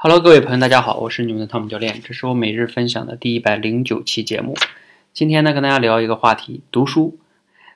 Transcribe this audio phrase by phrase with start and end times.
[0.00, 4.54] Hello，各位朋友，大家好，我是你们的汤姆教练，这是我每日分享的第一百零九期节目。
[5.12, 7.18] 今天呢，跟大家聊一个话题，读书。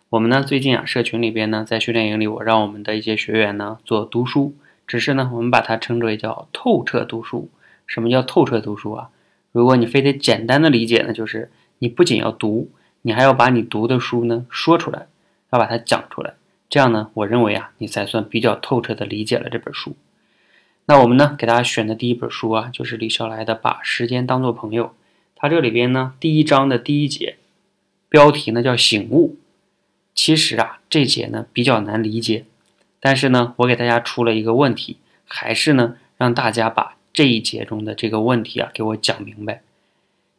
[0.08, 4.54] 我们呢，最近啊，社群里边呢，在训练营里，我让我们的一些学员呢做读书，
[4.86, 7.50] 只是呢，我们把它称之为叫透彻读书。
[7.88, 9.08] 什么叫透彻读书啊？
[9.50, 11.50] 如果你非得简单的理解呢，就是
[11.80, 12.70] 你不仅要读，
[13.00, 15.08] 你还要把你读的书呢说出来，
[15.50, 16.34] 要把它讲出来。
[16.70, 19.96] 这样呢，我认为啊，你才算比较透彻的理解了这本书。
[20.92, 24.84] 那我们呢，给大家选的第一本书啊，就是李笑来的《把时间当作朋友》。
[25.34, 27.38] 它这里边呢，第一章的第一节，
[28.10, 29.38] 标题呢叫“醒悟”。
[30.14, 32.44] 其实啊，这节呢比较难理解，
[33.00, 39.62] 但是呢，我给大家出了一个问题，还是呢让大家把这一节中的这个问题啊给我讲明白。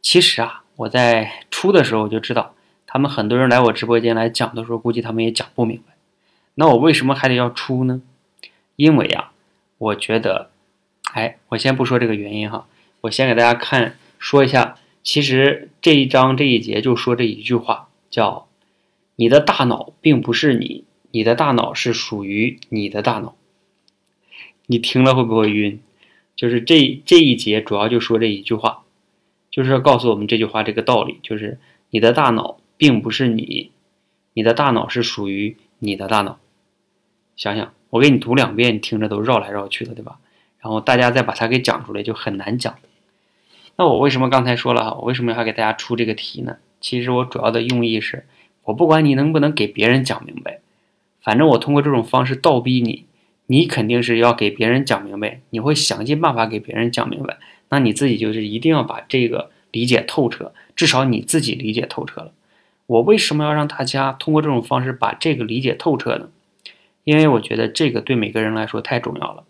[0.03, 2.53] 其实啊，我在出的时候我就知道，
[2.85, 5.95] 他们很多人来我直播间来讲的时候，估计他们也讲不明白。
[6.53, 8.03] 那我为什么还得要出呢？
[8.75, 9.32] 因为啊，
[9.83, 10.49] 我觉得，
[11.11, 12.67] 哎，我先不说这个原因哈，
[13.01, 18.47] 我先给大家看说一下，其实这一章这一节就说这一句话，叫
[19.17, 23.35] “你的大脑并不是你，你的大脑是属于你的大脑”。
[24.67, 25.81] 你听了会不会晕？
[26.37, 28.85] 就是这这一节主要就说这一句话，
[29.51, 33.71] 就是告诉我们这句话这个道理，就是你的大脑并不是你，
[34.33, 36.39] 你的大脑是属于你的大脑。
[37.35, 40.17] 想想，我给你读两遍，你听着都绕来绕去的，对吧？
[40.59, 42.75] 然后大家再把它给讲出来，就很难讲。
[43.75, 44.93] 那我为什么刚才说了哈？
[44.99, 46.57] 我为什么要给大家出这个题呢？
[46.79, 48.25] 其实我主要的用意是，
[48.65, 50.59] 我不管你能不能给别人讲明白，
[51.21, 53.05] 反正我通过这种方式倒逼你，
[53.47, 57.37] 你肯定是要给别人讲明白，你会想尽办法给别人讲明白。
[57.69, 62.31] 那你自己就是一定要把这个理解透彻，至少你自己理解透彻了。
[62.85, 66.29] 我为什么要让大家通过这种方式把这个理解透彻呢？
[67.03, 69.43] 因为我觉得这个对每个人来说太重要了。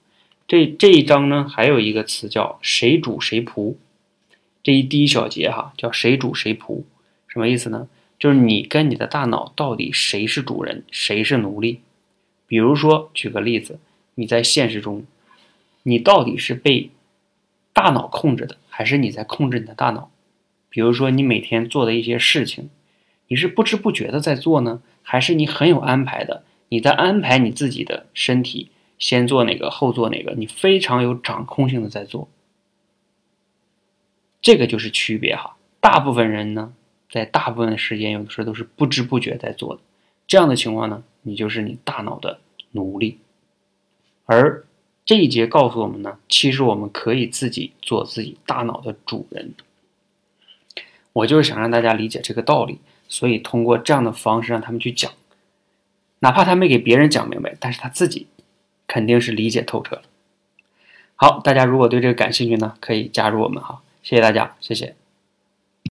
[0.47, 3.75] 这这一章呢，还有一个词叫“谁主谁仆”。
[4.63, 6.83] 这一第一小节哈，叫“谁主谁仆”，
[7.27, 7.87] 什么意思呢？
[8.19, 11.79] 就是你跟你的大脑到底谁是主人，谁是奴隶？
[12.47, 13.79] 比如说，举个例子，
[14.15, 15.05] 你在现实中，
[15.83, 16.91] 你到底是被
[17.73, 20.09] 大脑控制的，还是你在控制你的大脑？
[20.69, 22.69] 比如说，你每天做的一些事情，
[23.27, 26.43] 你是不知不觉的在做呢，还是你很有安排的？
[26.73, 32.27] 你在安排你自己的身体，先做哪个，后做哪个，你非常有掌控性的在做，
[34.41, 35.55] 这个就是区别哈。
[35.79, 36.73] 大部分人呢，
[37.11, 39.81] 在大部分的时间，有的时候都是不知不觉在做的，
[40.25, 42.39] 这样的情况呢，你就是你大脑的
[42.71, 43.19] 奴隶。
[44.25, 44.65] 而
[45.05, 49.53] 这一节告诉我们呢，其实我们可以自己做自己大脑的主人。
[51.11, 55.11] 我就是想让大家理解这个道理，所以通过这样的方式让他们去讲。
[56.23, 58.27] 哪怕他没给别人讲明白，但是他自己
[58.87, 60.03] 肯定是理解透彻了。
[61.17, 64.95] 好，大家如果对这个感兴趣呢，可以加入我们哈，谢谢大家，谢谢。